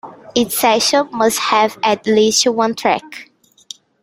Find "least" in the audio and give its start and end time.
2.07-2.47